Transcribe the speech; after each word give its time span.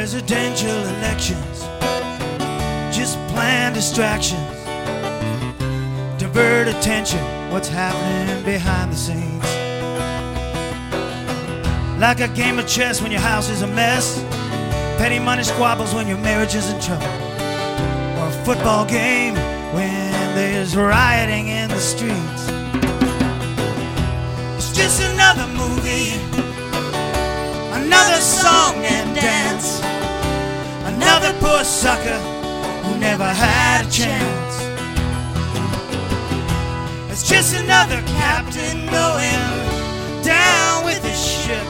presidential 0.00 0.80
elections, 0.96 1.60
just 2.90 3.18
planned 3.28 3.74
distractions, 3.74 4.40
divert 6.18 6.66
attention, 6.68 7.20
what's 7.50 7.68
happening 7.68 8.42
behind 8.42 8.90
the 8.90 8.96
scenes. 8.96 9.44
Like 12.00 12.20
a 12.20 12.28
game 12.28 12.58
of 12.58 12.66
chess 12.66 13.02
when 13.02 13.12
your 13.12 13.20
house 13.20 13.50
is 13.50 13.60
a 13.60 13.66
mess, 13.66 14.24
petty 14.96 15.18
money 15.18 15.42
squabbles 15.42 15.92
when 15.92 16.08
your 16.08 16.16
marriage 16.16 16.54
is 16.54 16.70
in 16.72 16.80
trouble, 16.80 17.04
or 18.18 18.28
a 18.28 18.42
football 18.46 18.86
game 18.86 19.34
when 19.74 20.34
there's 20.34 20.74
rioting 20.78 21.48
in 21.48 21.68
the 21.68 21.78
streets. 21.78 22.48
It's 24.56 24.72
just 24.74 25.02
another 25.12 25.46
movie, 25.48 26.14
another 27.74 28.18
song 28.22 28.76
and 28.76 29.14
dance, 29.14 29.79
another 31.20 31.38
poor 31.38 31.64
sucker 31.64 32.18
who 32.84 32.98
never 32.98 33.24
had 33.24 33.86
a 33.86 33.90
chance. 33.90 34.54
It's 37.10 37.28
just 37.28 37.54
another 37.56 38.00
captain 38.06 38.86
going 38.86 40.24
down 40.24 40.84
with 40.84 41.02
his 41.04 41.22
ship, 41.22 41.66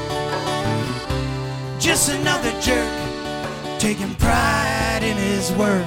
just 1.81 2.11
another 2.11 2.53
jerk 2.61 2.89
taking 3.81 4.15
pride 4.17 5.01
in 5.03 5.17
his 5.17 5.51
work. 5.53 5.87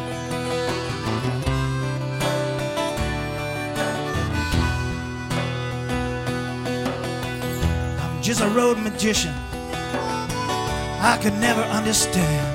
I'm 8.02 8.22
just 8.22 8.42
a 8.42 8.50
road 8.50 8.78
magician. 8.78 9.34
I 11.06 11.18
could 11.22 11.36
never 11.36 11.62
understand. 11.62 12.53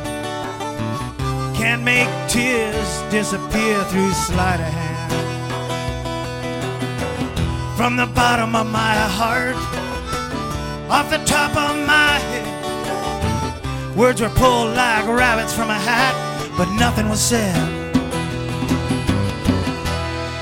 Can't 1.59 1.83
make 1.83 2.09
tears 2.29 3.03
disappear 3.11 3.83
through 3.91 4.13
sleight 4.13 4.61
of 4.61 4.73
hand. 4.73 5.13
From 7.77 7.97
the 7.97 8.07
bottom 8.07 8.55
of 8.55 8.71
my 8.71 8.95
heart, 9.19 9.57
off 10.89 11.11
the 11.11 11.19
top 11.27 11.51
of 11.57 11.77
my 11.85 12.13
head, 12.31 13.97
words 13.97 14.21
were 14.21 14.29
pulled 14.29 14.77
like 14.77 15.05
rabbits 15.09 15.53
from 15.53 15.69
a 15.69 15.75
hat, 15.75 16.15
but 16.57 16.71
nothing 16.75 17.09
was 17.09 17.21
said. 17.21 17.57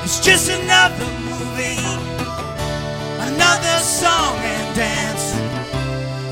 It's 0.04 0.20
just 0.20 0.50
another 0.50 1.06
movie, 1.24 1.80
another 3.32 3.78
song 3.78 4.36
and 4.36 4.76
dance, 4.76 5.34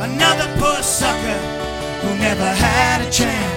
another 0.08 0.46
poor 0.60 0.82
sucker 0.82 1.40
who 2.02 2.18
never 2.18 2.44
had 2.44 3.00
a 3.00 3.10
chance. 3.10 3.53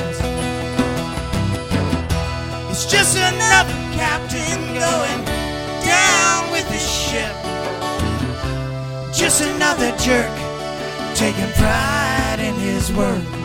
It's 2.79 2.85
just 2.85 3.17
another 3.17 3.73
captain 3.97 4.61
going 4.75 5.25
down 5.83 6.51
with 6.51 6.69
his 6.69 6.87
ship. 6.87 7.33
Just 9.11 9.41
another 9.41 9.89
jerk 9.97 10.29
taking 11.15 11.51
pride 11.53 12.37
in 12.37 12.53
his 12.53 12.93
work. 12.93 13.36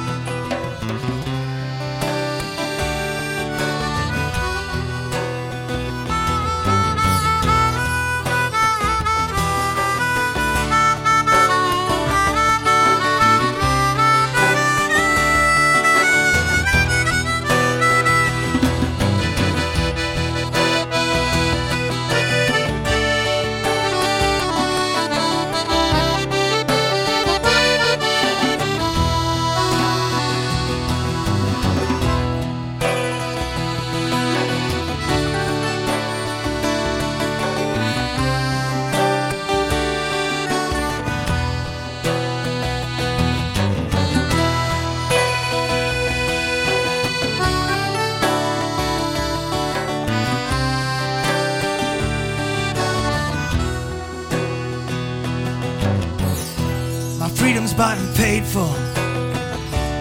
Freedom's 57.36 57.74
bought 57.74 57.98
and 57.98 58.16
paid 58.16 58.44
for. 58.44 58.72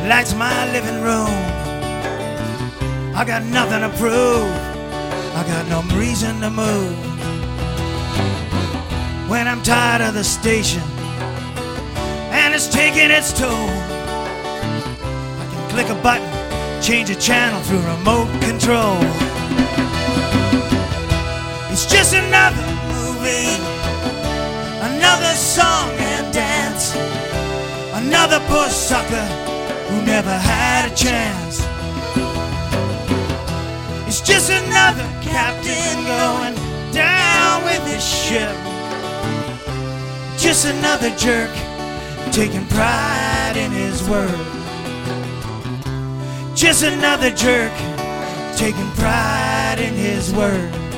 Lights 0.07 0.33
my 0.33 0.71
living 0.71 1.01
room. 1.01 1.29
I 3.15 3.23
got 3.25 3.43
nothing 3.43 3.81
to 3.81 3.89
prove. 3.97 4.51
I 5.35 5.43
got 5.47 5.67
no 5.67 5.81
reason 5.97 6.41
to 6.41 6.49
move. 6.49 6.97
When 9.29 9.47
I'm 9.47 9.61
tired 9.61 10.01
of 10.01 10.13
the 10.13 10.23
station 10.23 10.83
and 12.31 12.53
it's 12.53 12.67
taking 12.67 13.11
its 13.11 13.31
toll, 13.31 13.69
I 15.41 15.47
can 15.51 15.69
click 15.69 15.89
a 15.89 15.95
button, 16.01 16.29
change 16.81 17.09
a 17.09 17.15
channel 17.15 17.61
through 17.61 17.83
remote 17.95 18.29
control. 18.41 18.97
It's 21.71 21.85
just 21.85 22.13
another 22.13 22.65
movie, 22.91 23.55
another 24.81 25.33
song. 25.35 26.00
Another 28.23 28.45
poor 28.49 28.69
sucker 28.69 29.25
who 29.89 30.05
never 30.05 30.29
had 30.29 30.91
a 30.91 30.95
chance. 30.95 31.57
It's 34.07 34.21
just 34.21 34.51
another 34.51 35.09
captain 35.23 36.05
going 36.05 36.53
down 36.93 37.63
with 37.63 37.83
his 37.87 38.05
ship. 38.05 38.55
Just 40.37 40.65
another 40.65 41.09
jerk 41.17 41.49
taking 42.31 42.63
pride 42.67 43.55
in 43.55 43.71
his 43.71 44.07
work. 44.07 44.29
Just 46.53 46.83
another 46.83 47.31
jerk 47.31 47.73
taking 48.55 48.91
pride 49.01 49.79
in 49.79 49.95
his 49.95 50.31
work. 50.31 50.90